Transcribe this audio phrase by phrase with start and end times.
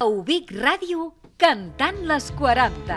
[0.00, 2.94] A Ubic Ràdio, cantant les 40.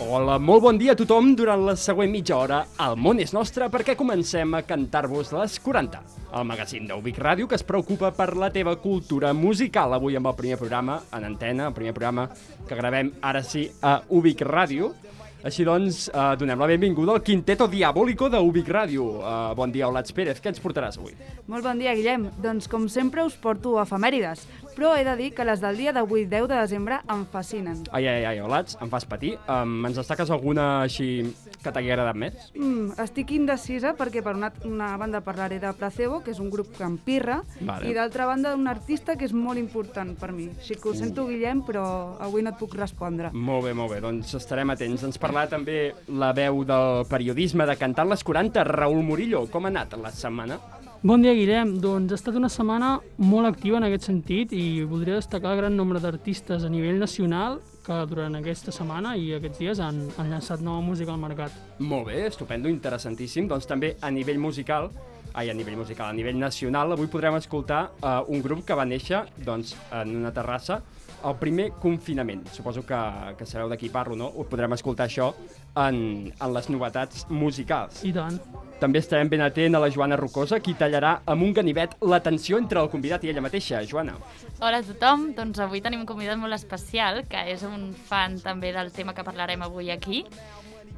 [0.00, 1.34] Hola, molt bon dia a tothom.
[1.36, 6.00] Durant la següent mitja hora, el món és nostre perquè comencem a cantar-vos les 40.
[6.32, 9.92] El magazín d'Ubic Ràdio que es preocupa per la teva cultura musical.
[9.92, 12.30] Avui amb el primer programa en antena, el primer programa
[12.64, 14.94] que gravem ara sí a Ubic Ràdio.
[15.42, 19.06] Així doncs, eh, donem la benvinguda al Quinteto Diabólico d'Ubic Ràdio.
[19.18, 20.40] Eh, bon dia, Olats Pérez.
[20.40, 21.16] Què ens portaràs avui?
[21.48, 22.28] Molt bon dia, Guillem.
[22.38, 24.46] Doncs, com sempre, us porto efemèrides.
[24.76, 27.82] Però he de dir que les del dia d'avui, 10 de desembre, em fascinen.
[27.90, 29.34] Ai, ai, ai, Olats, em fas patir.
[29.50, 31.26] Um, ens destaques alguna així
[31.62, 32.48] que t'hagi agradat més?
[32.54, 36.72] Mm, estic indecisa perquè per una, una banda parlaré de Placebo, que és un grup
[36.76, 37.90] que em pirra, Vale.
[37.90, 40.48] i d'altra banda un artista que és molt important per mi.
[40.56, 41.84] Així que ho sento, Guillem, però
[42.22, 43.30] avui no et puc respondre.
[43.34, 45.04] Molt bé, molt bé, doncs estarem atents.
[45.04, 49.46] Ens parlarà també la veu del periodisme de Cantant les 40, Raül Murillo.
[49.48, 50.58] Com ha anat la setmana?
[51.02, 51.78] Bon dia, Guillem.
[51.80, 55.76] Doncs ha estat una setmana molt activa en aquest sentit i voldria destacar el gran
[55.76, 60.60] nombre d'artistes a nivell nacional que durant aquesta setmana i aquests dies han, han llançat
[60.60, 61.56] nova música al mercat.
[61.80, 63.48] Molt bé, estupendo, interessantíssim.
[63.48, 64.90] Doncs també a nivell musical,
[65.32, 68.84] ai, a nivell musical, a nivell nacional, avui podrem escoltar uh, un grup que va
[68.84, 70.82] néixer doncs, en una terrassa
[71.24, 72.44] el primer confinament.
[72.52, 72.98] Suposo que,
[73.38, 74.28] que sabeu de qui parlo, no?
[74.28, 75.32] Ho podrem escoltar això
[75.78, 75.96] en,
[76.32, 78.02] en les novetats musicals.
[78.08, 78.38] I tant.
[78.82, 82.58] També estarem ben atent a la Joana Rocosa, qui tallarà amb un ganivet la tensió
[82.58, 83.84] entre el convidat i ella mateixa.
[83.86, 84.16] Joana.
[84.58, 88.74] Hola a tothom, doncs avui tenim un convidat molt especial, que és un fan també
[88.74, 90.24] del tema que parlarem avui aquí,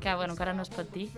[0.00, 1.10] que bueno, encara no es pot dir.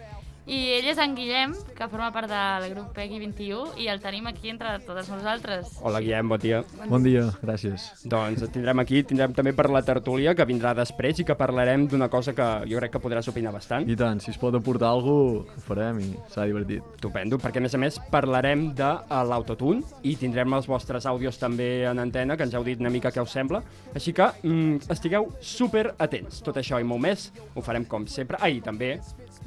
[0.47, 4.29] I ell és en Guillem, que forma part del grup Peggy 21, i el tenim
[4.31, 5.73] aquí entre totes nosaltres.
[5.83, 6.61] Hola, Guillem, bon dia.
[6.87, 7.89] Bon dia, gràcies.
[8.07, 11.89] Doncs et tindrem aquí, tindrem també per la tertúlia, que vindrà després i que parlarem
[11.91, 13.89] d'una cosa que jo crec que podràs opinar bastant.
[13.91, 16.87] I tant, si es pot aportar alguna cosa, ho farem i serà divertit.
[16.95, 21.43] Estupendo, perquè a més a més parlarem de eh, l'autotune i tindrem els vostres àudios
[21.43, 23.65] també en antena, que ens heu dit una mica què us sembla.
[23.99, 26.39] Així que mm, estigueu super atents.
[26.47, 28.39] Tot això i molt més ho farem com sempre.
[28.39, 28.95] Ah, i també,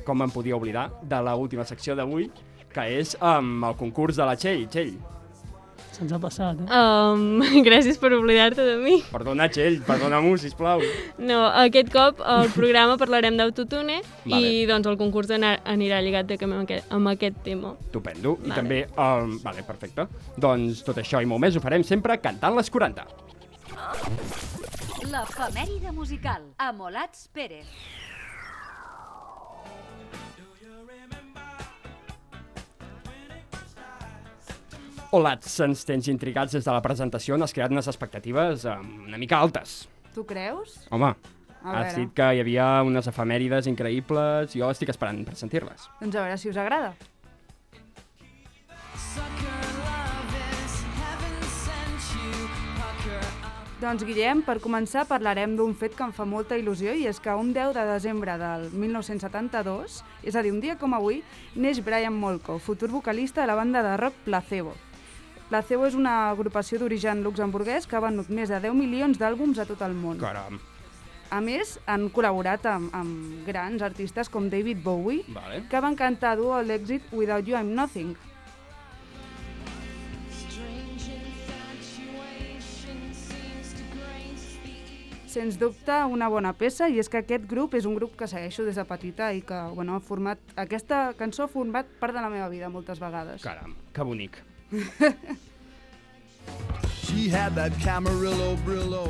[0.05, 2.29] com em podia oblidar, de la última secció d'avui,
[2.73, 4.67] que és amb el concurs de la Txell.
[4.69, 4.93] Txell,
[5.99, 6.67] Se'ns ha passat, eh?
[6.71, 8.99] Um, gràcies per oblidar-te de mi.
[9.11, 10.83] perdona, Txell, perdona-m'ho, sisplau.
[11.19, 14.39] No, aquest cop al programa parlarem d'autotune Vale.
[14.39, 17.73] i doncs el concurs anar, anirà lligat també amb aquest, amb aquest tema.
[17.89, 18.37] Estupendo.
[18.39, 18.55] I Vale.
[18.61, 18.79] també...
[18.95, 20.07] Um, vale, perfecte.
[20.39, 23.03] Doncs tot això i molt més ho farem sempre cantant les 40.
[25.09, 27.67] L'efemèride musical, amb Olats Pérez.
[35.17, 39.39] Olats, ens tens intrigats des de la presentació, n'has creat unes expectatives um, una mica
[39.41, 39.87] altes.
[40.13, 40.75] Tu creus?
[40.93, 41.15] Home,
[41.63, 42.03] A has veure.
[42.03, 45.87] dit que hi havia unes efemèrides increïbles, jo estic esperant per sentir-les.
[46.03, 46.93] Doncs a veure si us agrada.
[53.79, 57.31] Doncs, Guillem, per començar parlarem d'un fet que em fa molta il·lusió i és que
[57.31, 61.21] un 10 de desembre del 1972, és a dir, un dia com avui,
[61.55, 64.73] neix Brian Molko, futur vocalista de la banda de rock Placebo.
[65.47, 69.65] Placebo és una agrupació d'origen luxemburguès que ha venut més de 10 milions d'àlbums a
[69.69, 70.19] tot el món.
[70.19, 70.59] Caram.
[71.31, 75.63] A més, han col·laborat amb, amb grans artistes com David Bowie, Vale.
[75.71, 78.17] que van cantar a duo l'èxit Without You I'm Nothing.
[85.29, 88.63] Sens dubte, una bona peça, i és que aquest grup és un grup que segueixo
[88.65, 90.41] des de petita i que, bueno, ha format...
[90.57, 93.43] Aquesta cançó ha format part de la meva vida moltes vegades.
[93.45, 94.41] Caram, que bonic.
[97.05, 99.05] She had that Camarillo Brillo.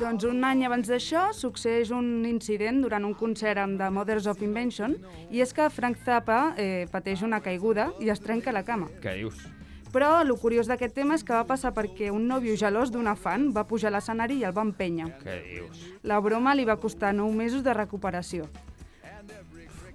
[0.00, 4.40] Doncs un any abans d'això succeeix un incident durant un concert amb The Mothers of
[4.42, 4.96] Invention
[5.30, 8.88] i és que Frank Zappa eh, pateix una caiguda i es trenca la cama.
[9.04, 9.44] Què dius?
[9.92, 13.50] Però el curiós d'aquest tema és que va passar perquè un nòvio gelós d'una fan
[13.52, 15.10] va pujar a l'escenari i el va empènyer.
[15.20, 15.82] Què dius?
[16.02, 18.48] La broma li va costar 9 mesos de recuperació.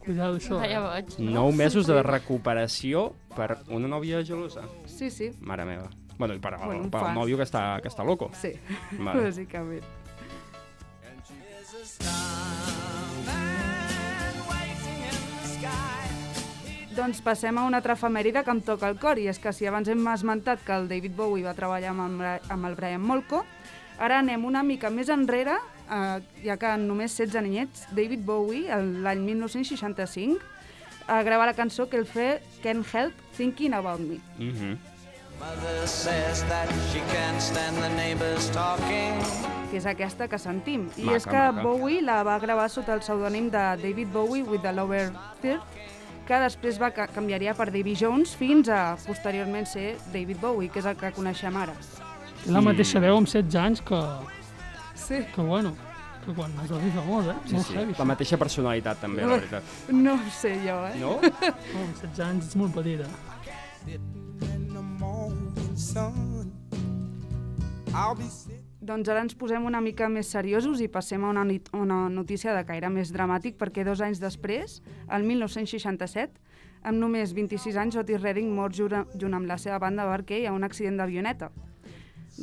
[0.06, 0.56] Cuidado, això.
[0.62, 0.84] Vaya Eh?
[0.86, 1.18] boig.
[1.34, 4.62] Nou mesos de recuperació per una nòvia gelosa.
[4.86, 5.90] Sí, sí, Mare meva.
[6.18, 8.30] Bueno, i per, Bueno, per el nòvio que està, que està loco.
[8.34, 8.54] sí,
[8.98, 9.22] Vale.
[9.28, 9.84] bàsicament.
[16.98, 19.68] Doncs passem a una altra efemèride que em toca el cor, i és que si
[19.70, 23.44] abans hem esmentat que el David Bowie va treballar amb, el amb el Brian Molko,
[24.02, 25.60] ara anem una mica més enrere,
[25.94, 28.74] eh, ja que en només 16 anyets, David Bowie,
[29.06, 30.42] l'any 1965,
[31.06, 34.18] a gravar la cançó que el fe Can't Help Thinking About Me.
[34.40, 34.78] Mm -hmm.
[35.38, 39.22] Mother says that she can't stand the neighbors talking.
[39.70, 40.90] que és aquesta que sentim.
[40.98, 41.62] I Maca, és que maca.
[41.62, 45.12] Bowie la va gravar sota el pseudònim de David Bowie with the Lower
[45.42, 45.62] Third,
[46.28, 50.80] que després va ca- canviaria per Davy Jones fins a posteriorment ser David Bowie, que
[50.80, 51.74] és el que coneixem ara.
[52.44, 54.02] Té la mateixa veu amb 16 anys que,
[54.96, 55.22] Sí.
[55.34, 55.74] que bueno,
[56.26, 57.36] que quan es va fer famós, eh?
[57.46, 57.74] Sí, Molt sí.
[57.78, 57.96] heavy.
[57.98, 59.64] La mateixa personalitat, també, la veritat.
[59.90, 60.96] No ho sé jo, eh?
[61.00, 61.16] No?
[61.22, 63.08] Oh, amb 16 anys ets molt petita.
[67.94, 68.26] I'll be.
[68.88, 71.44] Doncs ara ens posem una mica més seriosos i passem a una,
[71.76, 74.78] una notícia de caire més dramàtic perquè dos anys després,
[75.12, 76.38] el 1967,
[76.88, 80.64] amb només 26 anys, Otis Redding mor junt amb la seva banda Barkey a un
[80.64, 81.50] accident d'avioneta.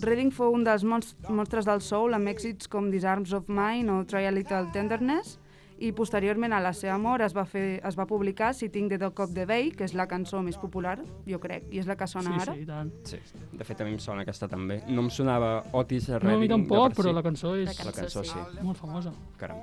[0.02, 3.92] Redding fou un dels mons- monstres del soul amb èxits com These Arms of Mine
[3.94, 5.38] o Try a Little Tenderness
[5.78, 9.18] i posteriorment a la seva mort es va, fer, es va publicar Sitting the Dog
[9.20, 12.06] of the Bay, que és la cançó més popular, jo crec, i és la que
[12.06, 12.54] sona Sí, ara.
[12.54, 12.92] sí, i tant.
[13.04, 13.18] Sí,
[13.52, 14.82] de fet a mi em sona aquesta també.
[14.88, 16.28] No em sonava Otis Redding.
[16.30, 17.14] No, a mi de tampoc, per però si.
[17.18, 19.12] la cançó és La La cançó sí, molt famosa.
[19.36, 19.58] caram.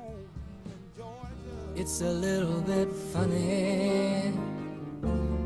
[1.75, 4.33] It's a little bit funny,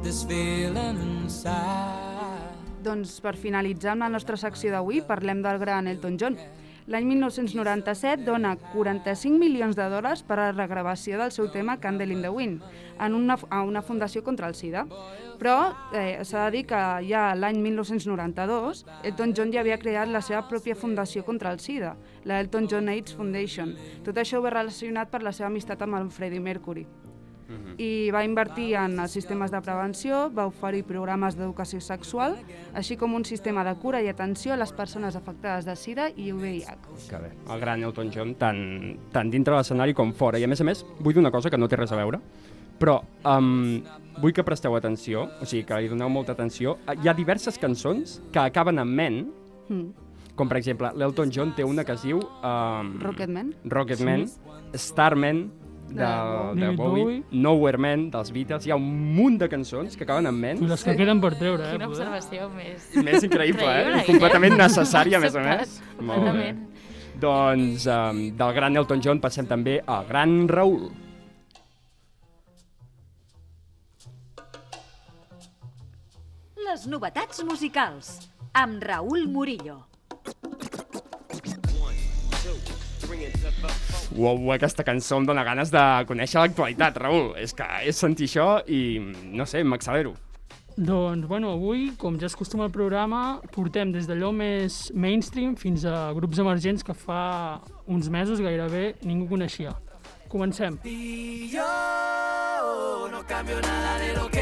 [0.01, 2.01] this feeling inside.
[2.85, 6.35] Doncs per finalitzar amb la nostra secció d'avui parlem del gran Elton John.
[6.85, 12.13] L'any 1997 dona 45 milions de dòlars per a la regravació del seu tema Candle
[12.13, 12.61] in the Wind
[13.01, 14.83] en una, a una fundació contra el SIDA.
[15.41, 15.55] Però
[15.97, 20.43] eh, s'ha de dir que ja l'any 1992 Elton John ja havia creat la seva
[20.45, 23.73] pròpia fundació contra el SIDA, la Elton John AIDS Foundation.
[24.05, 26.85] Tot això ho ve relacionat per la seva amistat amb el Freddie Mercury
[27.77, 32.37] i va invertir en els sistemes de prevenció, va oferir programes d'educació sexual,
[32.73, 36.31] així com un sistema de cura i atenció a les persones afectades de SIDA i
[36.31, 36.77] VIH.
[37.09, 38.59] Que bé, el gran Elton John, tant,
[39.11, 40.39] tant dintre de l'escenari com fora.
[40.39, 42.19] I a més a més, vull dir una cosa que no té res a veure,
[42.79, 43.81] però um,
[44.21, 46.77] vull que presteu atenció, o sigui, que li doneu molta atenció.
[46.91, 49.21] Hi ha diverses cançons que acaben en men,
[49.65, 49.93] Mm.
[50.35, 52.19] com per exemple, l'Elton John té una que es diu...
[52.43, 53.53] Um, Rocketman.
[53.65, 54.27] Rocketman,
[54.75, 55.39] Starman,
[55.89, 57.23] de, de, David Bowie, Bowie.
[57.31, 58.65] Nowhere Man, dels Beatles.
[58.67, 60.63] Hi ha un munt de cançons que acaben en men.
[60.63, 61.75] I les que queden per treure, eh?
[61.77, 62.89] Quina observació més...
[62.95, 63.79] Més increïble, eh?
[63.85, 64.67] Increïble, I completament Guillem.
[64.67, 65.79] necessària, a més a més.
[65.99, 66.15] Molt bé.
[66.15, 66.63] completament.
[67.15, 70.89] Doncs um, del gran Elton John passem també al gran Raül.
[76.65, 78.15] Les novetats musicals
[78.53, 79.83] amb Raül Murillo.
[84.15, 87.33] Uau, aquesta cançó em dóna ganes de conèixer l'actualitat, Raül.
[87.41, 88.99] És que és sentir això i,
[89.35, 90.15] no sé, m'accelero.
[90.75, 95.85] Doncs, bueno, avui, com ja és costum al programa, portem des d'allò més mainstream fins
[95.87, 99.71] a grups emergents que fa uns mesos gairebé ningú coneixia.
[100.27, 100.79] Comencem.
[100.83, 104.34] Y yo no cambio nada de lo que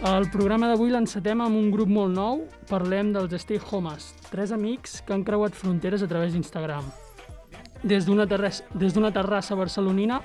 [0.00, 2.38] El programa d'avui l'encetem amb un grup molt nou.
[2.70, 6.86] Parlem dels Stay Homes, tres amics que han creuat fronteres a través d'Instagram.
[7.84, 8.64] Des d'una terrassa,
[9.12, 10.22] terrassa barcelonina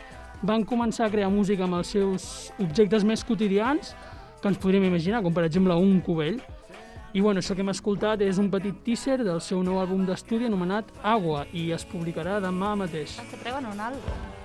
[0.48, 3.92] van començar a crear música amb els seus objectes més quotidians
[4.40, 6.40] que ens podríem imaginar, com per exemple un cubell.
[7.12, 10.48] I bueno, això que hem escoltat és un petit teaser del seu nou àlbum d'estudi
[10.48, 13.20] anomenat Agua i es publicarà demà mateix.
[13.28, 14.45] Que treuen un àlbum.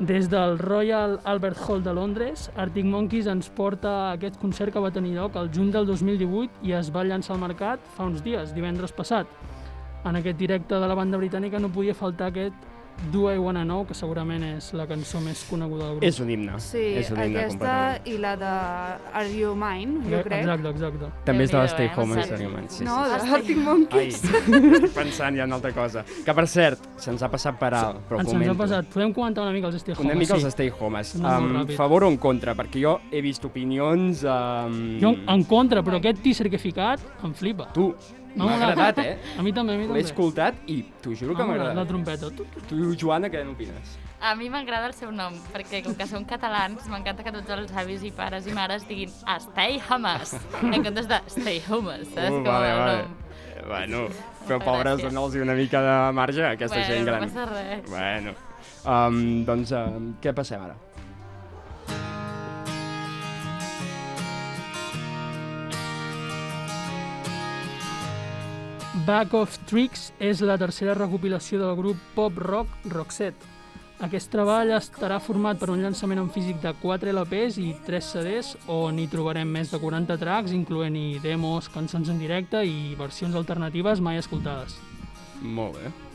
[0.00, 4.88] Des del Royal Albert Hall de Londres, Arctic Monkeys ens porta aquest concert que va
[4.94, 8.54] tenir lloc el juny del 2018 i es va llançar al mercat fa uns dies,
[8.56, 9.28] divendres passat.
[10.08, 12.69] En aquest directe de la banda britànica no podia faltar aquest
[13.10, 16.04] Do I Wanna Know, que segurament és la cançó més coneguda del grup.
[16.04, 16.58] És un himne.
[16.60, 18.50] Sí, és un himne aquesta i la de
[19.16, 20.42] Are You Mine, jo crec.
[20.42, 21.08] Exacte, exacte.
[21.24, 21.92] També és de l'Stay eh?
[21.96, 22.28] Home, No en sé.
[22.36, 22.68] seriament.
[22.70, 23.32] Sí, no, sí, de sí.
[23.38, 24.20] Arctic Ai, Monkeys.
[24.24, 26.04] estic pensant ja en altra cosa.
[26.26, 28.58] Que, per cert, se'ns ha passat per alt, però Ens, ens ha comento.
[28.62, 28.92] passat.
[28.92, 30.04] Podem comentar una mica els Stay Home?
[30.10, 30.44] Una mica sí.
[30.44, 31.14] els Stay Homes.
[31.16, 32.54] Molt Um, favor o en contra?
[32.54, 34.24] Perquè jo he vist opinions...
[34.24, 37.70] Um, Jo en contra, però aquest teaser que he ficat em flipa.
[37.72, 37.94] Tu,
[38.36, 39.18] M'ha agradat, eh?
[39.38, 39.98] A mi també, a mi també.
[40.00, 41.88] L'he escoltat i t'ho juro que M'ha molat la agradat.
[41.88, 42.30] trompeta.
[42.68, 43.96] Tu, Joana, què n'opines?
[44.20, 47.72] A mi m'agrada el seu nom, perquè com que són catalans, m'encanta que tots els
[47.72, 49.08] avis i pares i mares diguin
[49.40, 52.28] Stay Homes, en comptes de Stay Homes, saps?
[52.28, 52.98] Uh, Com vale, vale.
[53.02, 53.16] nom.
[53.70, 53.98] Bueno,
[54.46, 57.26] però pobres, dona'ls una mica de marge a aquesta Bueno, gent no gran.
[57.28, 57.90] passa res.
[57.90, 58.34] Bueno,
[58.84, 60.76] um, doncs um, què passem ara?
[68.90, 73.46] Back of Tricks és la tercera recopilació del grup pop-rock Roxette.
[74.02, 78.50] Aquest treball estarà format per un llançament en físic de 4 LPs i 3 CDs,
[78.66, 84.02] on hi trobarem més de 40 tracks, incloent-hi demos, cançons en directe i versions alternatives
[84.02, 84.80] mai escoltades.
[85.40, 86.09] Molt bé.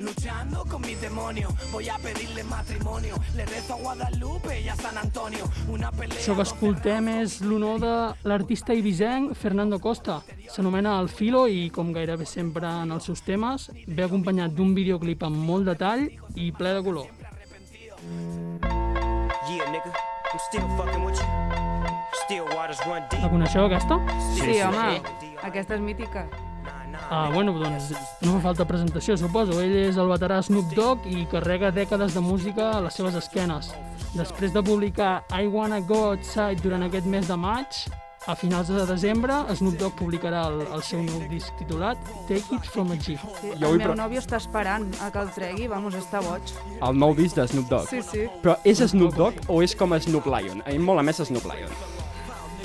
[0.00, 3.16] Luchando con mis demonios, voy a pedirle matrimonio.
[3.36, 5.44] Le rezo a Guadalupe y a San Antonio.
[5.68, 6.16] Una pelea.
[6.16, 7.92] Això que escoltem és l'honor de
[8.24, 10.22] l'artista ibisenc Fernando Costa.
[10.48, 15.22] S'anomena El Filo i, com gairebé sempre en els seus temes, ve acompanyat d'un videoclip
[15.28, 17.06] amb molt detall i ple de color.
[19.50, 19.92] Yeah, nigga,
[20.32, 21.28] I'm still fucking with you.
[22.24, 23.20] Still waters run deep.
[23.20, 24.00] La coneixeu, aquesta?
[24.38, 25.02] Sí, home,
[25.44, 26.24] aquesta és mítica.
[27.08, 27.90] Ah, bueno, doncs
[28.22, 29.60] no fa falta presentació, suposo.
[29.62, 33.72] Ell és el veterà Snoop Dogg i carrega dècades de música a les seves esquenes.
[34.14, 37.84] Després de publicar I Wanna Go Outside durant aquest mes de maig,
[38.26, 42.68] a finals de desembre, Snoop Dogg publicarà el, el seu nou disc titulat Take It
[42.68, 43.16] From a G.
[43.40, 46.52] Sí, Jo el meu nòvio està esperant a que el tregui, vamos, està boig.
[46.78, 47.88] El nou disc de Snoop Dogg.
[47.88, 48.28] Sí, sí.
[48.44, 50.60] Però és Snoop Dogg o és com Snoop Lion?
[50.66, 51.72] A mi em mola més Snoop Lion.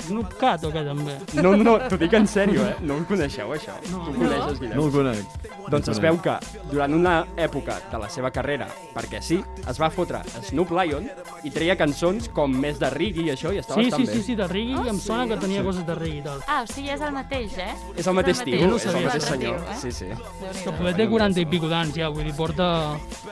[0.06, 1.16] Snoop Cat o què, també?
[1.42, 2.76] No, no, no, t'ho dic en sèrio, eh?
[2.86, 3.74] No ho coneixeu, això?
[3.90, 4.04] No.
[4.06, 4.76] Tu ho coneixes, Guillem?
[4.78, 5.46] No el conec.
[5.66, 6.36] Doncs es veu que
[6.70, 11.08] durant una època de la seva carrera, perquè sí, es va fotre Snoop Lion
[11.42, 14.14] i treia cançons com més de reggae i això, i estava Sí, bastant sí, bé.
[14.20, 16.44] sí, sí, de reggae, em sona que tenia coses de reggae i tal.
[16.46, 17.74] Ah, o sigui, és el mateix, eh?
[17.98, 19.58] És el mateix tio, no és el mateix És senyor.
[19.58, 19.76] eh?
[19.82, 20.06] Sí, sí.
[20.62, 22.68] Que poder té 40 i pico d'anys ja, vull dir, porta,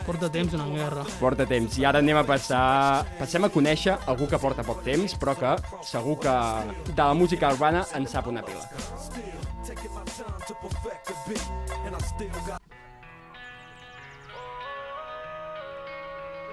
[0.04, 1.04] porta temps en guerra.
[1.20, 1.78] Porta temps.
[1.78, 3.06] I ara anem a passar...
[3.20, 5.54] Passem a conèixer algú que porta poc temps, però que
[5.86, 6.34] segur que
[6.72, 8.68] de la música urbana en sap una pila.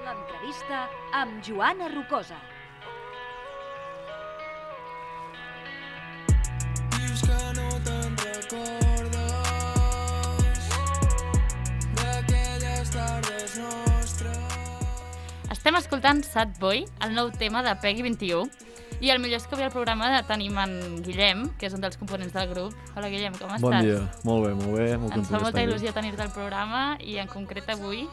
[0.05, 2.39] L'entrevista amb Joana Rocosa.
[6.97, 9.19] Dius que no te'n recordes
[12.01, 14.41] d'aquelles tardes nostres.
[15.51, 18.49] Estem escoltant Sad Boy, el nou tema de Peggy 21,
[19.01, 21.97] i el millor és que avui al programa tenim en Guillem, que és un dels
[21.97, 22.75] components del grup.
[22.95, 23.63] Hola, Guillem, com estàs?
[23.65, 24.01] Bon dia.
[24.27, 24.89] Molt bé, molt bé.
[25.01, 28.05] Molt Ens fa molta il·lusió tenir-te al programa i en concret avui,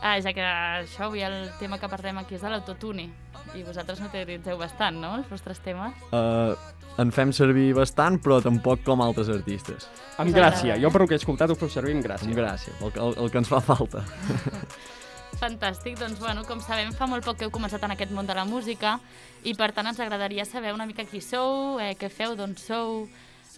[0.00, 3.10] ah, ja que això avui el tema que parlem aquí és de l'autotune
[3.54, 5.92] i vosaltres n'utilitzeu bastant, no?, els vostres temes.
[6.10, 6.56] Uh,
[6.96, 9.86] en fem servir bastant, però tampoc com altres artistes.
[10.16, 10.80] Amb gràcia.
[10.80, 10.92] Jo, eh?
[10.92, 12.26] per el que he escoltat, ho feu servir amb gràcia.
[12.32, 14.06] Amb gràcia, el, que- el, el que ens fa falta.
[15.36, 18.34] Fantàstic, doncs bueno, com sabem fa molt poc que heu començat en aquest món de
[18.36, 18.96] la música
[19.44, 23.02] i per tant ens agradaria saber una mica qui sou, eh, què feu, d'on sou,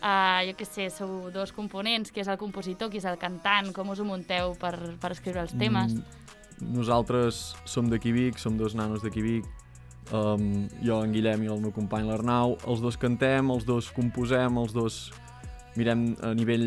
[0.03, 3.71] uh, jo què sé, sou dos components, qui és el compositor, qui és el cantant,
[3.77, 5.95] com us ho munteu per, per escriure els temes.
[5.95, 9.47] Mm, Nosaltres som d'aquí Vic, som dos nanos d'aquí Vic,
[10.11, 14.59] um, jo, en Guillem i el meu company l'Arnau, els dos cantem, els dos composem,
[14.59, 14.99] els dos
[15.79, 16.67] mirem a nivell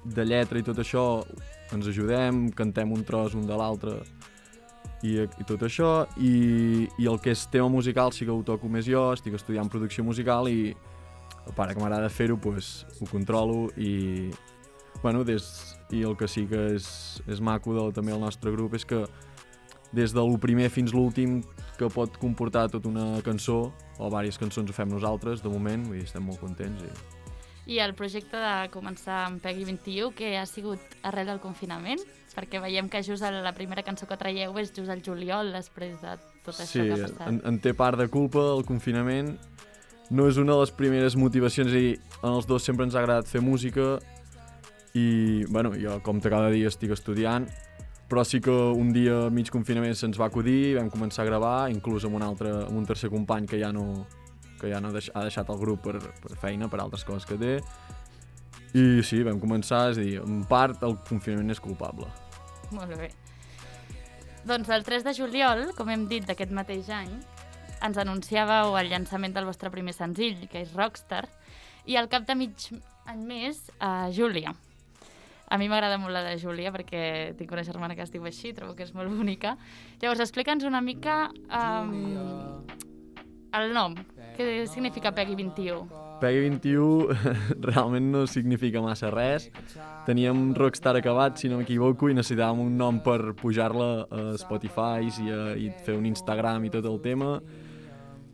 [0.00, 1.20] de lletra i tot això,
[1.76, 3.98] ens ajudem, cantem un tros un de l'altre
[5.04, 8.70] i, i tot això, i, i el que és tema musical sí que ho toco
[8.72, 10.72] més jo, estic estudiant producció musical i
[11.46, 14.30] a part que m'agrada fer-ho, pues, ho controlo i,
[15.02, 16.88] bueno, des, i el que sí que és,
[17.28, 19.04] és maco del, també el nostre grup és que
[19.94, 21.40] des del primer fins l'últim
[21.78, 26.00] que pot comportar tota una cançó o diverses cançons ho fem nosaltres de moment, vull
[26.00, 27.15] dir, estem molt contents i...
[27.66, 31.98] I el projecte de començar amb Peggy 21, que ha sigut arrel del confinament,
[32.36, 36.14] perquè veiem que just la primera cançó que traieu és just el juliol, després de
[36.44, 37.26] tot això Sí, que ha passat.
[37.26, 39.34] en, en té part de culpa el confinament.
[40.14, 43.26] No és una de les primeres motivacions, dir, en els dos sempre ens ha agradat
[43.26, 43.96] fer música
[44.94, 47.48] i, bueno, jo, com cada dia estic estudiant,
[48.06, 52.06] però sí que un dia mig confinament se'ns va acudir, vam començar a gravar, inclús
[52.06, 54.06] amb un altre, amb un tercer company que ja no,
[54.60, 57.38] que ja no deix, ha deixat el grup per, per feina, per altres coses que
[57.40, 57.58] té.
[58.76, 62.08] I sí, vam començar, és a dir, en part el confinament és culpable.
[62.74, 63.10] Molt bé.
[64.46, 67.10] Doncs el 3 de juliol, com hem dit d'aquest mateix any,
[67.86, 71.24] ens anunciàveu el llançament del vostre primer senzill, que és Rockstar,
[71.86, 72.68] i al cap de mig
[73.06, 74.54] any més, a Júlia.
[75.46, 77.00] A mi m'agrada molt la de Júlia perquè
[77.38, 79.54] tinc una germana que es diu així, trobo que és molt bonica.
[80.02, 82.66] Llavors, explica'ns una mica um,
[83.54, 83.94] el nom.
[84.36, 85.86] Què significa Peggy 21?
[86.20, 87.08] Peggy 21
[87.68, 89.50] realment no significa massa res.
[90.06, 95.30] Teníem Rockstar acabat, si no m'equivoco, i necessitàvem un nom per pujar-la a Spotify i,
[95.32, 97.38] a, i fer un Instagram i tot el tema.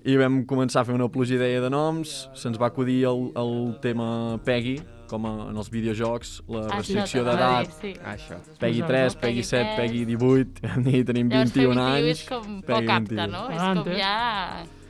[0.02, 3.52] I vam començar a fer una pluja idea de noms, se'ns va acudir el, el
[3.84, 4.08] tema
[4.42, 4.80] Peggy,
[5.10, 7.70] com a, en els videojocs, la Ah, sí, restricció d'edat.
[7.78, 7.92] sí.
[8.02, 8.38] Això.
[8.58, 8.92] Peggy Exacte.
[9.14, 12.10] 3, Peggy 7, Peggy 18, vam dir, tenim Llavors, 21 Peggy 21 anys.
[12.16, 13.30] és com poc apte, 21.
[13.36, 13.44] no?
[13.46, 14.81] Ah, és com ja...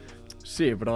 [0.45, 0.95] Sí, però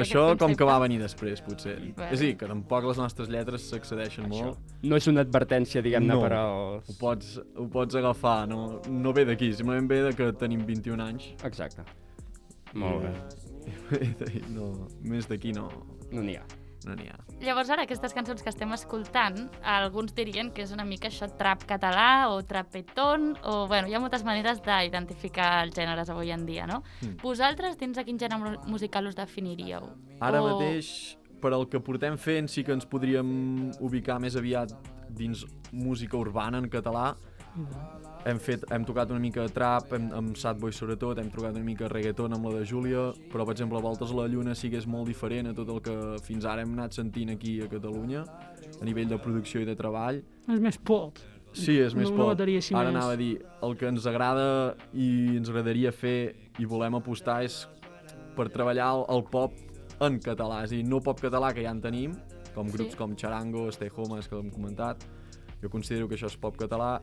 [0.00, 1.76] això com que va venir després, potser.
[1.96, 2.08] Bé.
[2.10, 4.58] És a dir, que tampoc les nostres lletres s'accedeixen molt.
[4.82, 6.20] No és una advertència, diguem-ne, No.
[6.22, 6.88] per als...
[6.90, 11.00] Ho pots, ho pots agafar, no, no ve d'aquí, simplement ve de que tenim 21
[11.04, 11.30] anys.
[11.44, 11.84] Exacte.
[12.74, 13.12] Molt bé.
[14.56, 15.68] no, més d'aquí no,
[16.12, 16.44] no n'hi ha.
[16.84, 17.16] No n'hi ha.
[17.40, 21.64] Llavors ara aquestes cançons que estem escoltant, alguns dirien que és una mica això trap
[21.66, 26.66] català o trapetón, o bueno, hi ha moltes maneres d'identificar els gèneres avui en dia,
[26.66, 26.82] no?
[27.02, 27.16] Mm.
[27.22, 29.88] Vosaltres dins de quin gènere mu- musical us definiríeu?
[30.20, 34.72] Ara O- mateix, per al que portem fent, sí que ens podríem ubicar més aviat
[35.10, 37.16] dins música urbana en català.
[38.26, 41.62] Hem, fet, hem tocat una mica de trap, hem, amb Sadboy sobretot, hem tocat una
[41.62, 44.66] mica de reggaeton amb la de Júlia, però per exemple Voltes a la Lluna sí
[44.72, 45.94] que és molt diferent a tot el que
[46.26, 48.24] fins ara hem anat sentint aquí a Catalunya,
[48.80, 50.18] a nivell de producció i de treball.
[50.50, 51.20] És més pop.
[51.56, 52.40] Sí, és més Una pop.
[52.48, 56.64] així Ara més- anava a dir, el que ens agrada i ens agradaria fer i
[56.66, 57.68] volem apostar és
[58.34, 59.52] per treballar el, el pop
[60.00, 62.12] en català, és a dir, no pop català que ja en tenim,
[62.56, 62.96] com grups Sí.
[62.98, 64.98] com Charango, Stay Homes, que l'hem comentat.
[65.62, 67.00] Jo considero que això és pop català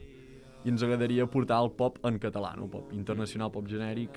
[0.63, 4.15] i ens agradaria portar el pop en català, no pop internacional, pop genèric.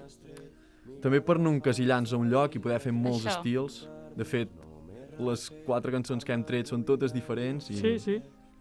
[1.03, 3.39] També per no encasillar-nos a un lloc i poder fer molts Això.
[3.41, 3.81] estils.
[4.17, 4.53] De fet,
[5.19, 7.71] les quatre cançons que hem tret són totes diferents.
[7.71, 7.77] I...
[7.81, 8.17] Sí, sí.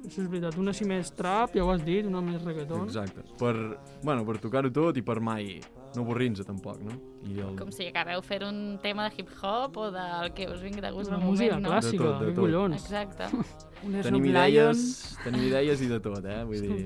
[0.05, 0.57] Això és veritat.
[0.61, 2.83] Una sí més trap, ja ho has dit, una més reggaeton.
[2.89, 3.23] Exacte.
[3.39, 3.53] Per,
[4.03, 5.55] bueno, per tocar-ho tot i per mai
[5.95, 6.97] no avorrir-nos tampoc, no?
[7.23, 7.53] I el...
[7.57, 11.07] Com si acabeu fent un tema de hip-hop o del que us vingui de gust
[11.09, 11.69] Una al moment, música no?
[11.71, 12.41] clàssica, De tot, de tot.
[12.43, 12.75] collons.
[12.83, 13.29] Exacte.
[13.85, 14.83] Un Tenim idees,
[15.23, 16.41] tenim idees i de tot, eh?
[16.49, 16.85] Vull dir,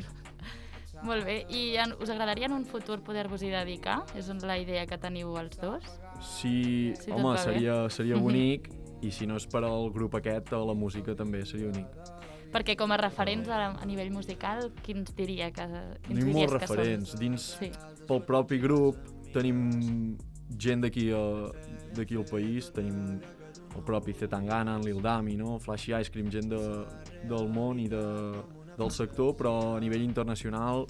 [1.04, 1.46] Molt bé.
[1.50, 4.02] I en, us agradaria en un futur poder-vos-hi dedicar?
[4.20, 5.84] És la idea que teniu els dos?
[6.22, 7.38] si, Si home, bé.
[7.38, 8.70] seria, seria bonic
[9.02, 11.88] i si no és per al grup aquest, a la música també seria únic.
[12.52, 15.68] Perquè com a referents a, a nivell musical, quins diria que,
[16.04, 16.60] quins Tenim molts són?
[16.60, 17.16] referents.
[17.20, 17.70] Dins, Sí.
[18.10, 18.98] pel propi grup,
[19.32, 20.18] tenim
[20.58, 21.12] gent d'aquí
[21.96, 23.22] d'aquí al país, tenim
[23.76, 25.60] el propi Zetangana, en Lil Dami, no?
[25.60, 26.60] Flashy Ice Cream, gent de,
[27.30, 28.02] del món i de,
[28.80, 30.86] del sector, però a nivell internacional,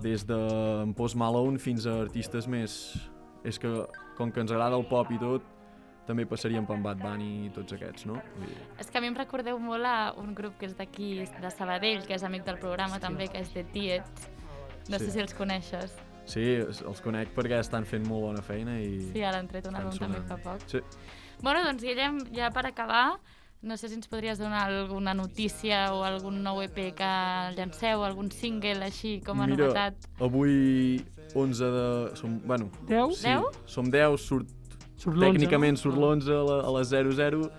[0.00, 0.38] des de
[0.96, 2.76] Post Malone fins a artistes més...
[3.44, 3.68] És que,
[4.18, 5.44] com que ens agrada el pop i tot,
[6.04, 8.18] també passaríem per Bad Bunny i tots aquests, no?
[8.42, 11.50] Dir, És que a mi em recordeu molt a un grup que és d'aquí, de
[11.54, 14.28] Sabadell, que és amic del programa també, que és The Tiets.
[14.90, 15.06] No Sí.
[15.06, 15.96] sé si els coneixes.
[16.28, 19.00] Sí, els conec perquè estan fent molt bona feina i...
[19.12, 20.68] Sí, ara han tret un àlbum també fa poc.
[20.68, 20.80] Sí.
[21.40, 23.18] Bueno, doncs Guillem, ja per acabar,
[23.62, 27.10] no sé si ens podries donar alguna notícia o algun nou EP que
[27.56, 30.06] llanceu, algun single així com a Mira, novetat.
[30.20, 31.02] avui
[31.34, 31.88] 11 de...
[32.16, 33.16] Som, bueno, 10?
[33.16, 33.50] Sí, Deu?
[33.66, 34.48] som 10, surt,
[34.96, 37.50] Surt l'11, tècnicament surt l'11 a, la, a les 00,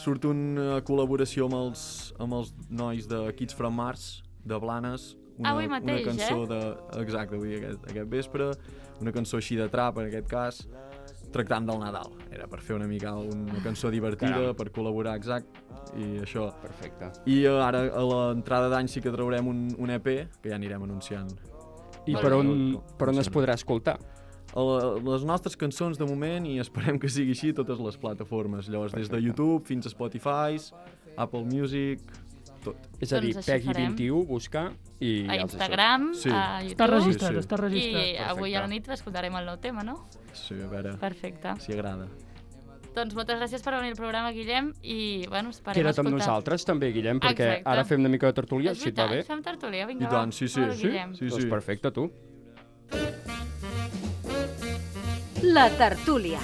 [0.00, 1.84] surt una col·laboració amb els,
[2.18, 6.48] amb els nois de Kids from Mars, de Blanes, una, Avui mateix, una cançó eh?
[6.52, 6.58] de...
[7.02, 8.50] Exacte, avui aquest, aquest vespre,
[9.02, 10.60] una cançó així de trap, en aquest cas,
[11.34, 12.14] tractant del Nadal.
[12.32, 14.58] Era per fer una mica una cançó divertida, Caram.
[14.58, 15.64] per col·laborar, exacte,
[15.98, 16.48] i això.
[16.62, 17.10] Perfecte.
[17.30, 20.86] I eh, ara, a l'entrada d'any, sí que traurem un, un EP, que ja anirem
[20.86, 21.32] anunciant.
[22.06, 22.50] I per on,
[23.00, 23.98] per on es podrà escoltar?
[24.54, 28.68] les nostres cançons de moment i esperem que sigui així totes les plataformes.
[28.70, 29.26] Llavors, des de Perfecte.
[29.26, 30.60] YouTube fins a Spotify,
[31.16, 32.04] Apple Music,
[32.64, 32.76] tot.
[33.00, 33.94] És a dir, Doncs així Peggy farem.
[33.94, 34.64] 21, buscar
[35.00, 35.12] i...
[35.28, 35.36] A.
[35.44, 36.30] Instagram, Sí.
[36.30, 36.90] a Està YouTube...
[36.96, 37.44] registrat, Sí, sí.
[37.46, 38.04] està registrat.
[38.04, 38.56] I avui Perfecte.
[38.56, 39.96] a la nit escoltarem el nou tema, no?
[40.32, 41.54] Sí, a veure Perfecte.
[41.60, 42.08] si agrada.
[42.94, 46.28] Doncs moltes gràcies per venir al programa, Guillem, i bueno, esperem Queda't amb escoltar.
[46.28, 47.68] nosaltres també, Guillem, perquè Exacte.
[47.68, 49.22] ara fem una mica de tertúlia, si et va bé.
[49.24, 50.60] fem tertúlia, vinga, I tant, sí, sí.
[50.60, 50.86] Hola, Sí?
[50.86, 51.14] Guillem.
[51.16, 51.48] Sí, Doncs sí.
[51.50, 52.10] perfecte, tu.
[55.42, 56.38] La tertúlia.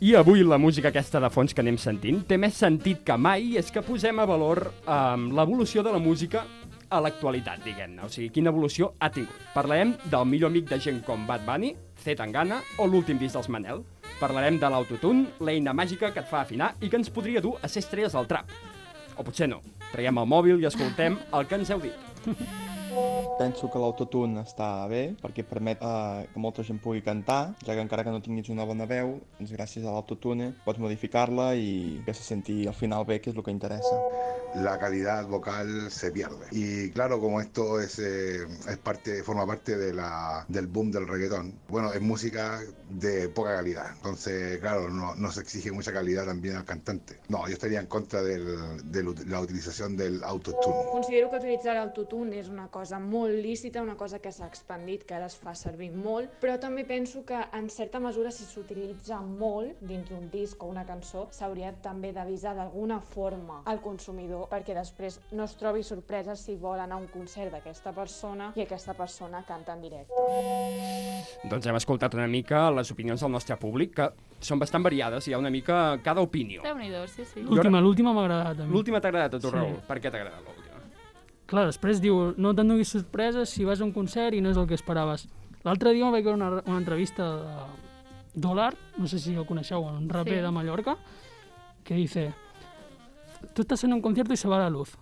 [0.00, 3.58] I avui la música aquesta de fons que anem sentint té més sentit que mai
[3.60, 6.46] és que posem a valor um, l'evolució de la música
[6.88, 8.06] a l'actualitat, diguem-ne.
[8.06, 9.36] O sigui, quina evolució ha tingut.
[9.52, 12.16] Parlarem del millor amic de gent com Bad Bunny, C.
[12.16, 13.84] Tangana o l'últim disc dels Manel.
[14.22, 17.68] Parlarem de l'autotune, l'eina màgica que et fa afinar i que ens podria dur a
[17.68, 18.56] ser estrelles del trap.
[19.20, 19.60] O potser no.
[19.92, 22.79] Traiem el mòbil i escoltem el que ens heu dit.
[23.38, 27.80] Penso que l'autotune està bé perquè permet eh, que molta gent pugui cantar, ja que
[27.84, 32.14] encara que no tinguis una bona veu, doncs gràcies a l'autotune pots modificar-la i que
[32.14, 33.96] se senti al final bé, que és el que interessa.
[34.52, 36.44] la calidad vocal se pierde.
[36.50, 41.06] Y claro, como esto es, eh, es parte, forma parte de la, del boom del
[41.06, 43.92] reggaetón, bueno, es música de poca calidad.
[43.94, 47.20] Entonces, claro, no, no se exige mucha calidad también al cantante.
[47.28, 50.74] No, yo estaría en contra del- de la utilización del autotune.
[50.90, 55.14] Considero que utilitzar l'autotune és una cosa molt lícita, una cosa que s'ha expandit, que
[55.14, 59.76] ara es fa servir molt, però també penso que en certa mesura si s'utilitza molt
[59.80, 65.20] dins d'un disc o una cançó, s'hauria també d'avisar d'alguna forma al consumidor perquè després
[65.32, 69.44] no es trobi sorpresa si vol anar a un concert d'aquesta persona i aquesta persona
[69.46, 70.14] canta en directe.
[71.50, 74.08] Doncs hem escoltat una mica les opinions del nostre públic, que
[74.40, 76.62] són bastant variades, hi ha una mica cada opinió.
[76.64, 77.42] Déu-n'hi-do, sí, sí.
[77.44, 78.72] L'última, l'última m'ha agradat a mi.
[78.72, 79.56] L'última t'ha agradat a tu, Sí.
[79.56, 79.80] Raül?
[79.88, 80.59] Per què t'ha agradat?
[81.50, 84.56] Clar, després diu, no te'n donis sorpreses si vas a un concert i no és
[84.60, 85.26] el que esperaves.
[85.66, 90.08] L'altre dia vaig veure una, una entrevista de Dólar, no sé si el coneixeu, un
[90.08, 90.44] raper Sí.
[90.46, 90.96] de Mallorca,
[91.82, 92.32] que dice,
[93.52, 94.94] tú estás en un concierto y se va la luz.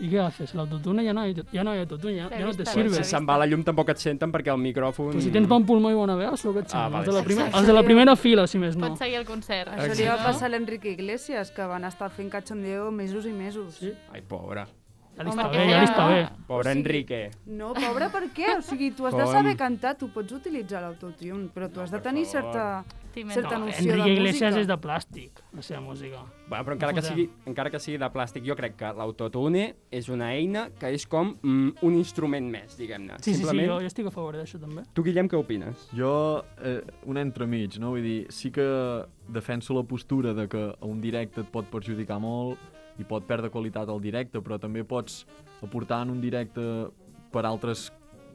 [0.00, 0.54] ¿Y qué haces?
[0.54, 3.04] El autotune ya no hay, ya no hay autotune, ya, ya no te sirve.
[3.04, 5.10] Si se'n va la llum tampoc et senten perquè el micròfon...
[5.12, 6.88] Pues si tens bon pulmó i bona veu, sou que et Ah, sembla.
[6.88, 7.58] vale, els, de la primer, sí.
[7.58, 8.88] els de la primera fila, si més no.
[8.88, 9.68] Pots seguir el concert.
[9.76, 13.74] Això li va passar a l'Enrique Iglesias, que van estar fent cachondeo mesos i mesos.
[13.74, 13.92] Sí?
[14.14, 14.64] Ai, pobre.
[15.20, 16.20] Ja li Home, està bé, ja li està bé.
[16.48, 17.18] Pobre O sigui, Enrique.
[17.52, 18.54] No, pobre, per què?
[18.56, 19.32] O sigui, tu has de Com?
[19.34, 23.84] saber cantar, tu pots utilitzar l'autotune, però tu has de tenir certa, certa No, noció
[23.84, 24.60] de Enrique Iglesias música.
[24.62, 26.22] és de plàstic, la seva música.
[26.48, 30.08] Bueno, però encara que, sigui, encara que sigui de plàstic, jo crec que l'autotune és
[30.08, 33.18] una eina que és com mm, un instrument més, diguem-ne.
[33.20, 34.86] Sí, sí, sí, Simplement, jo, jo estic a favor d'això també.
[34.94, 35.86] Tu, Guillem, què opines?
[35.92, 37.90] Jo, eh, un entremig, no?
[37.90, 42.18] Vull dir, sí que defenso la postura de que a un directe et pot perjudicar
[42.18, 42.58] molt
[42.98, 45.24] i pot perdre qualitat al directe, però també pots
[45.62, 46.60] aportar en un directe
[47.32, 47.90] per altres,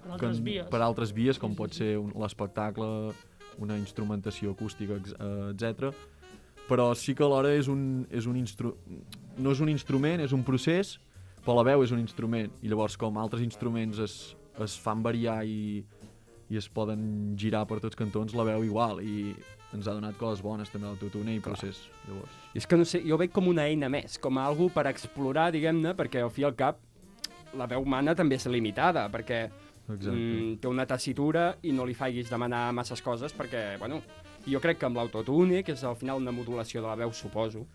[0.05, 0.67] Per altres vies.
[0.69, 3.11] per altres vies, com pot ser un- l'espectacle,
[3.59, 5.93] una instrumentació acústica, eh, etc.
[6.67, 8.75] Però sí que alhora és un, és un instru...
[9.37, 10.99] no és un instrument, és un procés,
[11.45, 12.51] però la veu és un instrument.
[12.63, 15.83] I llavors, com altres instruments es, es fan variar i,
[16.49, 19.01] i es poden girar per tots cantons, la veu igual.
[19.01, 19.35] I
[19.75, 21.83] ens ha donat coses bones també l'autotune i procés.
[22.07, 22.41] Llavors.
[22.53, 25.51] I és que no sé, jo veig com una eina més, com algo per explorar,
[25.55, 26.81] diguem-ne, perquè al fi i al cap
[27.55, 30.11] la veu humana també és limitada, perquè Exacte.
[30.11, 34.01] mm, té una tessitura i no li faiguis demanar masses coses perquè, bueno,
[34.45, 37.65] jo crec que amb l'autotune, que és al final una modulació de la veu, suposo.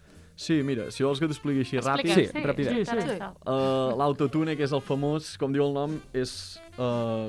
[0.41, 2.15] Sí, mira, si vols que t'expliqui així ràpid...
[2.15, 2.89] Sí, sí, ràpidet.
[2.89, 3.17] Sí, sí.
[3.45, 6.33] Uh, L'autotune, que és el famós, com diu el nom, és
[6.79, 7.29] uh,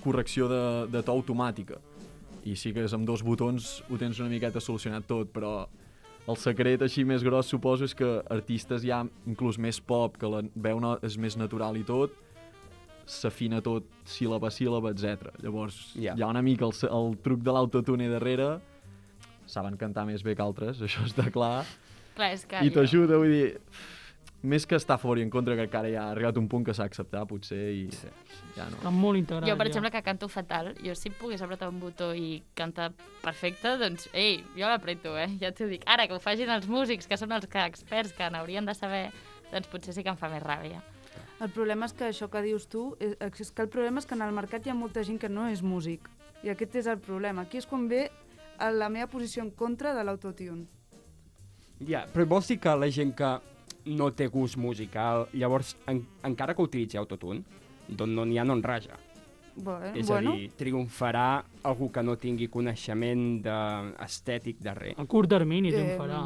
[0.00, 1.76] correcció de, de to automàtica.
[2.48, 5.66] I sí que és amb dos botons ho tens una miqueta solucionat tot, però
[6.30, 10.42] el secret així més gros suposo és que artistes ja inclús més pop, que la
[10.54, 12.14] veu no, és més natural i tot,
[13.10, 15.32] s'afina tot síl·laba a síl·laba, etc.
[15.42, 16.14] Llavors Ja.
[16.16, 18.60] hi ha una mica el, el truc de l'autotune darrere,
[19.50, 21.64] saben cantar més bé que altres, això està clar,
[22.14, 22.60] Clar, és que...
[22.66, 23.48] i t'ajuda, vull dir,
[24.42, 26.64] més que estar a favor i en contra, que encara ja ha arribat un punt
[26.64, 28.08] que s'ha d'acceptar, potser, i sí.
[28.56, 28.78] ja no.
[28.78, 29.48] Està molt integrat.
[29.48, 29.72] Jo, per ja.
[29.72, 34.40] exemple, que canto fatal, jo si pogués apretar un botó i cantar perfecte, doncs, ei,
[34.56, 35.28] jo l'apreto, eh?
[35.42, 35.84] Ja t'ho dic.
[35.90, 39.04] Ara, que ho facin els músics, que són els que experts, que n'haurien de saber,
[39.52, 40.80] doncs potser sí que em fa més ràbia.
[41.40, 44.16] El problema és que això que dius tu, és, és que el problema és que
[44.16, 46.08] en el mercat hi ha molta gent que no és músic.
[46.44, 47.44] I aquest és el problema.
[47.44, 48.06] Aquí és quan ve
[48.60, 50.68] a la meva posició en contra de l'autotune.
[51.88, 53.30] Ja, però vols dir que la gent que
[53.86, 57.42] no té gust musical, llavors, en, encara que utilitzi autotune,
[57.88, 58.98] doncs no n'hi ha, no en raja.
[59.56, 63.56] Bueno, És bueno, a dir, triomfarà algú que no tingui coneixement de...
[64.04, 64.94] estètic darrere.
[64.96, 66.20] A curt termini Eh, triomfarà.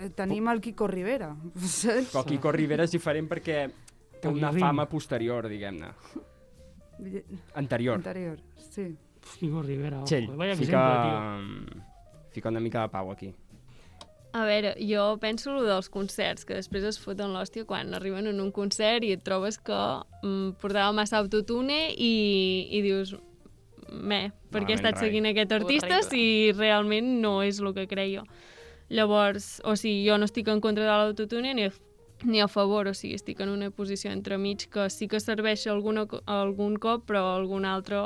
[0.00, 1.34] eh, tenim el Kiko Rivera.
[1.58, 2.12] saps?
[2.14, 3.70] Però Kiko Rivera és diferent perquè
[4.22, 5.90] té una fama posterior, diguem-ne.
[7.54, 7.96] Anterior.
[7.96, 8.38] Anterior,
[8.70, 8.94] sí.
[9.38, 11.82] Kiko Rivera, ojo, Txell, vaya fica, exemple, tio.
[12.32, 13.34] fica una mica de pau aquí.
[14.32, 18.38] A veure, jo penso lo dels concerts, que després es foten l'hòstia quan arriben en
[18.40, 19.76] un concert i et trobes que
[20.22, 23.12] mm, portava massa autotune i, i dius,
[23.92, 25.04] me, per què he estat rai.
[25.10, 26.08] seguint aquest artista Horrible.
[26.08, 28.24] si realment no és el que creia.
[28.88, 31.72] Llavors, o sigui, jo no estic en contra de l'autotune ni, a-
[32.24, 36.06] ni a favor, o sigui, estic en una posició entremig que sí que serveix alguna,
[36.24, 38.00] algun cop, però algun altre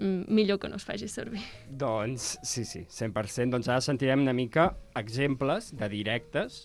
[0.00, 1.42] millor que no es faci servir.
[1.68, 3.50] Doncs, sí, sí, 100%.
[3.54, 6.64] Doncs ara sentirem una mica exemples de directes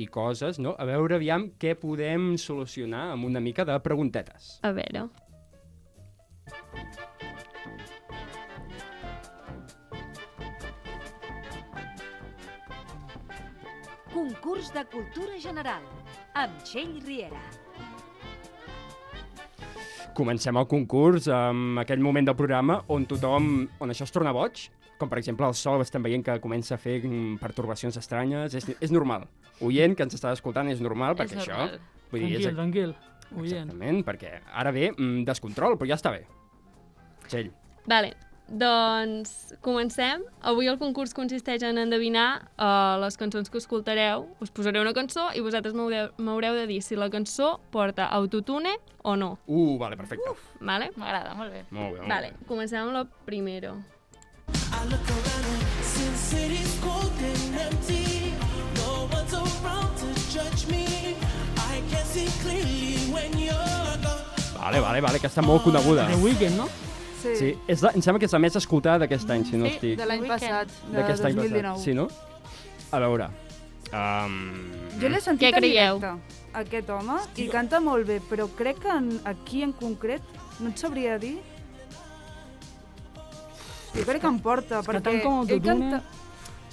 [0.00, 0.74] i coses, no?
[0.78, 4.58] A veure, aviam, què podem solucionar amb una mica de preguntetes.
[4.62, 5.08] A veure.
[14.14, 15.84] Concurs de Cultura General,
[16.38, 17.63] amb Txell Riera.
[20.14, 23.48] Comencem el concurs amb aquell moment del programa on tothom,
[23.82, 24.68] on això es torna boig,
[25.00, 28.68] com per exemple el sol estem veient que comença a fer mm, pertorbacions estranyes, és,
[28.78, 29.26] és normal.
[29.66, 31.74] Oient que ens està escoltant és normal, perquè normal.
[31.74, 31.90] això...
[32.12, 32.94] Vull dir, Tranquil, és, tranquil.
[33.34, 33.64] Oient.
[33.64, 36.22] Exactament, perquè ara ve mm, descontrol, però ja està bé.
[37.26, 37.50] Txell.
[37.90, 38.14] Vale,
[38.48, 40.22] doncs comencem.
[40.44, 44.28] Avui el concurs consisteix en endevinar uh, les cançons que escoltareu.
[44.44, 49.16] Us posaré una cançó i vosaltres m'haureu de dir si la cançó porta autotune o
[49.16, 49.34] no.
[49.46, 50.36] Uh, vale, perfecte.
[50.60, 50.90] Vale?
[50.96, 51.64] M'agrada, molt bé.
[51.70, 53.74] Molt bé, molt Vale, comencem amb la primera.
[54.74, 58.34] I look around and Sin City's cold and empty.
[58.76, 61.16] No one's around to judge me.
[61.56, 64.58] I can see clearly when you're gone.
[64.58, 66.08] Vale, vale, vale, que està molt coneguda.
[66.10, 66.68] The Weeknd, no?
[67.24, 69.66] Sí, Sí, és la, em sembla que és la més escoltada d'aquest any, si no
[69.68, 69.96] Sí, estic...
[70.00, 71.62] de l'any passat, de D'aquest any 2019.
[71.72, 72.08] passat, sí, no?
[72.92, 73.30] A veure...
[73.94, 74.36] Um...
[75.00, 76.00] Jo l'he sentit Què en creieu?
[76.02, 80.72] directe, aquest home, i canta molt bé, però crec que en, aquí en concret no
[80.72, 81.38] et sabria dir...
[83.94, 86.02] Jo crec que em porta, que perquè tant com ell canta...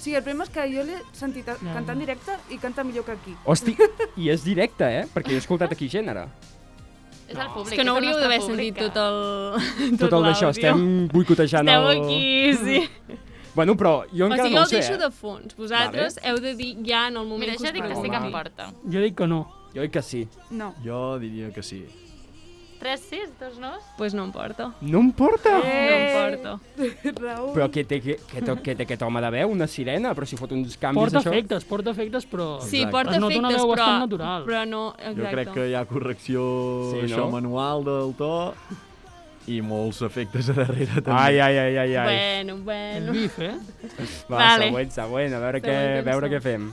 [0.02, 3.04] Sí, el problema és que jo l'he sentit Ja, cantar en directe i canta millor
[3.06, 3.36] que aquí.
[3.46, 3.76] Hosti,
[4.22, 5.04] i és directe, eh?
[5.14, 6.26] Perquè he escoltat aquí gènere.
[7.32, 9.96] És el públic, És que no el hauríeu d'haver sentit tot el...
[9.98, 12.02] Tot el d'això, estem boicotejant Esteu el...
[12.02, 13.18] aquí, sí.
[13.54, 15.00] Bueno, però jo O encara sigui, no jo ho el sé, deixo eh?
[15.02, 15.56] de fons.
[15.56, 18.02] Vosaltres heu de dir ja en el moment Mira, que jo us dic que sí
[18.02, 18.26] que pregunti.
[18.26, 18.70] em porta.
[18.94, 19.40] Jo dic que no.
[19.74, 20.22] Jo dic que sí.
[20.50, 20.70] No.
[20.84, 21.82] Jo diria que sí.
[22.82, 23.70] 3, 6, 2 no?
[23.96, 24.72] Pues no em porta.
[24.82, 25.52] No em porta?
[25.62, 25.64] No
[25.94, 26.54] em porta.
[27.20, 27.52] Raül.
[27.54, 29.52] Però què té, què, què, té- què té aquest home de veu?
[29.54, 30.10] Una sirena?
[30.18, 31.30] Però si fot uns canvis, Porta això...
[31.30, 32.48] efectes, porta efectes, però...
[32.60, 32.96] Sí, Exacte.
[32.96, 34.46] porta Es nota una veu però, bastant natural.
[34.50, 34.80] però no...
[34.98, 35.20] Exacte.
[35.22, 36.42] Jo crec que hi ha correcció
[36.90, 37.06] Sí, sí, no?
[37.06, 38.32] això manual del to
[39.52, 41.14] i molts efectes a darrere també.
[41.22, 42.06] Ai, ai, ai, ai, ai.
[42.10, 43.12] Bueno, El bueno.
[43.14, 43.54] bif, eh?
[44.30, 44.68] Va, Vale.
[44.72, 46.68] següent, següent, a veure, què, a veure què fem.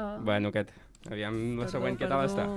[0.00, 0.72] Uh, Bueno, aquest.
[1.10, 2.48] Aviam la següent, què tal està?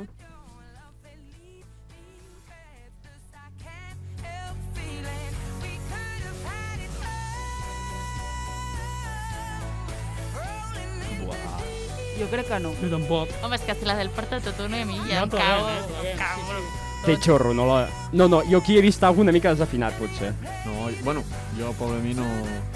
[12.20, 12.72] Jo crec que no.
[12.82, 13.30] Jo tampoc.
[13.44, 16.48] Home, és que si la del porta tot una a mi ja No, em sí,
[16.48, 16.82] sí.
[17.04, 17.90] Té xorro, no la...
[18.14, 20.30] No, no, jo aquí he vist alguna mica desafinat, potser.
[20.66, 21.24] No, bueno,
[21.58, 22.24] jo per mi no...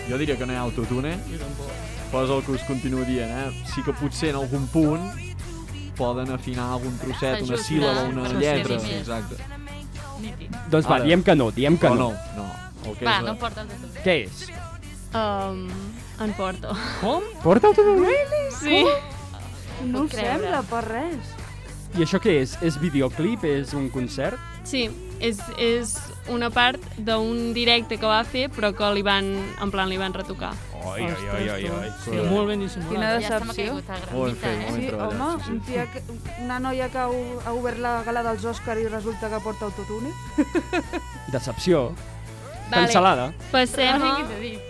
[0.10, 1.72] Jo diria que no hi ha autotune, Jo tampoc.
[2.12, 3.64] però és el que us continuo dient, eh?
[3.74, 5.08] Sí que potser en algun punt
[5.98, 8.94] poden afinar algun trosset, una síl·laba, una lletra, sí, sí.
[9.00, 9.36] exacte.
[10.70, 11.06] Doncs va, Ara.
[11.06, 11.96] diem que no, diem que no.
[11.96, 12.48] no, no.
[12.86, 13.90] El que Va, és, no em porta el tu.
[14.04, 14.48] Què és?
[15.16, 15.68] Um,
[16.24, 16.76] en porta.
[17.02, 17.24] Com?
[17.44, 18.06] Porta el teu
[18.60, 18.84] Sí.
[19.86, 20.40] No ho creure.
[20.40, 21.34] sembla per res.
[21.98, 22.58] I això què és?
[22.62, 23.44] És videoclip?
[23.48, 24.38] És un concert?
[24.68, 24.90] Sí,
[25.24, 25.96] és, és
[26.30, 29.30] una part d'un directe que va fer, però que li van,
[29.64, 30.52] en plan, li van retocar.
[30.88, 31.88] Oi, oi, oi, oi, oi.
[32.04, 32.92] Sí, molt ben dissimulat.
[32.92, 33.64] Quina Ja decepció.
[33.80, 34.74] caigut el Molt ben eh?
[34.76, 35.72] Sí, home, sí, un sí.
[35.72, 36.04] tia que,
[36.44, 37.08] una noia que ha,
[37.46, 40.12] ha obert la gala dels Òscar i resulta que porta autotune.
[41.34, 41.94] Decepció.
[42.70, 42.84] Vale.
[42.86, 43.32] Cancel·lada.
[43.52, 44.14] Passem a.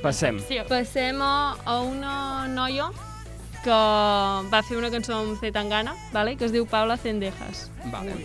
[0.04, 0.40] Passem.
[0.48, 2.92] Sí, passem a, a una noia
[3.68, 3.76] que
[4.54, 5.52] va fer una cançó amb C.
[5.52, 6.38] Tangana, vale?
[6.40, 7.66] que es diu Paula Cendejas.
[7.92, 8.16] Vale.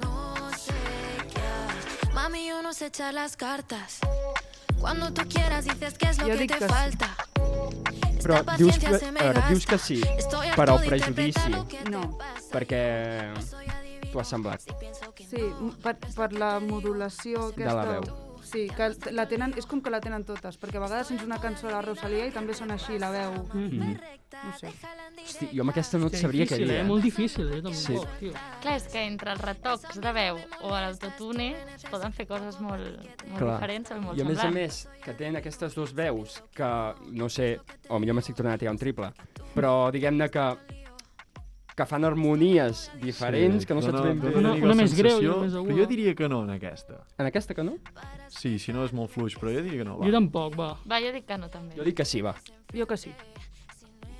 [0.00, 0.74] no sé
[1.32, 2.14] qué hacer.
[2.14, 3.98] Mami, yo no sé echar las cartas.
[4.80, 6.66] Cuando tú quieras dices que es lo Yo que te que sí.
[6.66, 7.16] falta.
[8.22, 10.00] Però dius que, a veure, dius que sí,
[10.54, 11.50] però todo prejudici,
[11.90, 12.16] No.
[12.52, 13.34] perquè
[14.12, 14.66] t'ho ha semblat.
[15.18, 15.42] Sí,
[15.82, 17.78] per, per la modulació De aquesta...
[17.80, 18.28] la veu.
[18.42, 21.36] Sí, que la tenen, és com que la tenen totes, perquè a vegades sents una
[21.40, 23.36] cançó de la Rosalia i també sona així la veu.
[23.54, 23.92] Mm.
[24.32, 24.72] No sé.
[25.22, 26.66] Hosti, jo amb aquesta no et Que sabria què dir.
[26.72, 26.80] eh?
[26.80, 26.84] eh?
[26.88, 27.60] Molt difícil, eh?
[27.62, 27.94] Tampoc, Sí.
[28.18, 28.32] tio.
[28.64, 32.82] Clar, és que entre els retocs de veu o l'autotune es poden fer coses molt,
[33.28, 33.54] molt Clar.
[33.60, 36.72] diferents o molt I a més a més, que tenen aquestes dues veus que,
[37.12, 39.12] no sé, o millor m'estic tornant a tirar un triple,
[39.54, 40.48] però diguem-ne que
[41.82, 44.32] que fan harmonies diferents, que no saps ben bé...
[44.38, 45.68] Una- una més greu i una més aguda.
[45.74, 47.02] Però jo diria que no en aquesta.
[47.18, 47.76] En aquesta que no?
[48.32, 49.98] Sí, si no és molt fluix, però jo diria que no.
[50.00, 50.06] Va.
[50.08, 50.72] Jo tampoc, va.
[50.88, 51.74] Va, jo dic que no, també.
[51.76, 52.36] Jo dic que sí, va.
[52.72, 53.12] Jo que sí.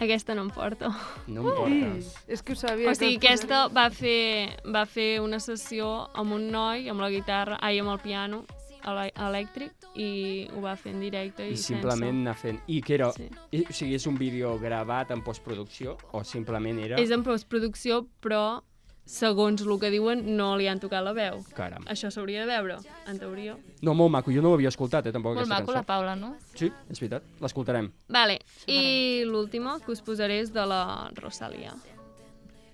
[0.03, 0.89] Aquesta no em porta.
[1.31, 2.09] No em portes.
[2.27, 2.91] És que ho sabia.
[2.91, 7.61] O sigui, aquesta va fer, va fer una sessió amb un noi, amb la guitarra,
[7.63, 8.43] ai, amb el piano
[8.85, 12.61] elèctric, i ho va fer en directe i, I simplement anar fent...
[12.67, 13.13] I què era?
[13.17, 13.29] Sí.
[13.53, 16.97] I, o sigui, és un vídeo gravat en postproducció o simplement era...
[16.97, 17.09] sense.
[17.09, 18.63] És en postproducció, però
[19.05, 21.41] segons el que diuen, no li han tocat la veu.
[21.57, 21.83] Caram.
[21.91, 22.77] Això s'hauria de veure,
[23.11, 23.57] en teoria.
[23.83, 24.31] No, molt maco.
[24.31, 25.81] Jo no ho havia escoltat, eh, tampoc, Molt aquesta maco cançó.
[25.81, 26.37] la Paula, no?
[26.55, 27.27] Sí, és veritat.
[27.43, 27.91] L'escoltarem.
[28.09, 28.39] Vale,
[28.71, 31.75] i l'última que us posaré és de la Rosalia.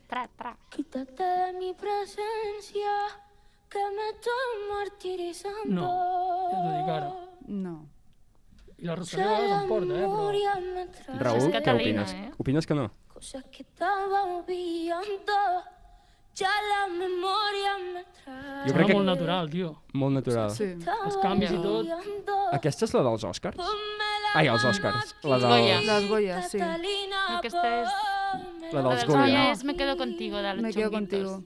[0.08, 0.54] Tra, tra.
[0.72, 2.92] Quítate de mi presencia,
[3.68, 5.81] que me estoy martirizando.
[5.81, 5.92] No,
[6.50, 7.11] ja t'ho dic ara.
[7.48, 7.74] No.
[8.78, 10.87] I la Rosalia a vegades em porta, eh?
[11.09, 11.18] Però...
[11.26, 12.12] Raül, què opines?
[12.14, 12.31] eh?
[12.38, 12.90] Opines que no?
[13.18, 15.38] cosas que estaba olvidando.
[16.38, 18.68] Ya la memoria me trae.
[18.68, 19.72] Jo crec que- molt natural, tio.
[19.92, 20.50] Molt natural.
[20.54, 20.68] Sí.
[21.04, 21.88] Els canvis i tot.
[22.54, 23.59] Aquesta és la dels Oscars?
[24.37, 25.16] Ai, els Oscars.
[25.24, 25.81] La Goya.
[25.81, 25.87] dels...
[25.88, 26.61] Les Goyes, sí.
[26.61, 27.88] Aquesta és...
[28.72, 29.20] La La dels dels Goya.
[29.24, 31.42] Goya és Me quedo contigo, de los Me quedo contigo.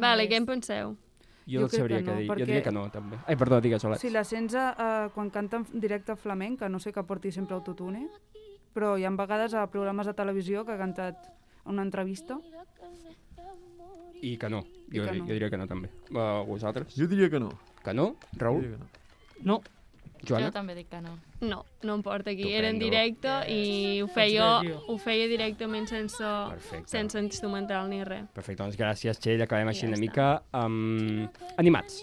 [0.00, 0.96] Vale, què en penseu?
[1.46, 2.28] Jo Jo no sabria que què no, dir.
[2.28, 3.18] Jo diria que no, també.
[3.26, 4.00] Ai, perdó, digues, Olet.
[4.00, 7.56] Si la sents uh, quan canta en directe flamenc, que no sé que porti sempre
[7.56, 8.06] autotune,
[8.72, 11.28] però hi ha vegades a programes de televisió que ha cantat
[11.66, 12.38] una entrevista.
[14.22, 14.62] I que no.
[14.92, 15.26] I Jo, que no.
[15.26, 15.90] jo diria que no, també.
[16.10, 16.94] Uh, vosaltres?
[16.94, 17.50] Jo diria que no.
[17.82, 18.12] Que no?
[18.32, 18.62] Jo Raül?
[18.62, 19.00] diria que no.
[19.42, 19.62] No,
[20.24, 20.46] Joana?
[20.46, 21.16] Jo també dic que no.
[21.40, 22.52] No, no em porta aquí.
[22.54, 26.88] Era en directe i ho feia, ho feia directament sense, Perfecte.
[26.88, 28.28] sense instrumental ni res.
[28.34, 29.42] Perfecte, doncs gràcies, Txell.
[29.42, 30.00] Acabem així Ja una està.
[30.06, 32.02] mica um, animats.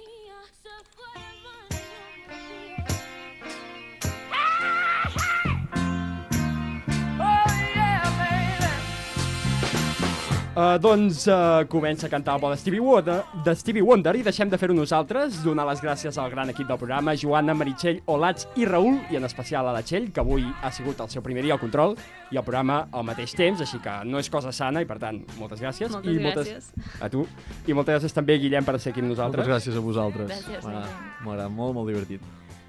[10.59, 14.23] Uh, doncs uh, comença a cantar el bo de Stevie Wonder, de Stevie Wonder i
[14.25, 18.49] deixem de fer-ho nosaltres, donar les gràcies al gran equip del programa, Joana, Meritxell, Olats
[18.59, 21.45] i Raül, i en especial a la Txell, que avui ha sigut el seu primer
[21.45, 21.95] dia al control,
[22.27, 25.21] i el programa al mateix temps, així que no és cosa sana, i per tant,
[25.39, 25.95] moltes gràcies.
[25.95, 26.69] Moltes I gràcies.
[26.75, 27.23] Moltes, a tu.
[27.63, 29.45] I moltes gràcies també, Guillem, per ser aquí amb nosaltres.
[29.45, 30.33] Moltes gràcies a vosaltres.
[30.33, 32.25] Gràcies, agradat molt, molt divertit.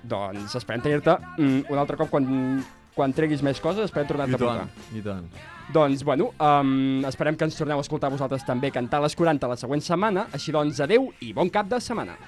[0.06, 2.30] Doncs esperem tenir-te mm, un altre cop quan,
[2.94, 4.66] quan treguis més coses, esperem tornar-te I a portar.
[4.66, 5.26] tant, i tant.
[5.70, 9.58] Doncs, bueno, um, esperem que ens torneu a escoltar vosaltres també cantar les 40 la
[9.60, 10.26] següent setmana.
[10.34, 12.18] Així doncs, adeu i bon cap de setmana.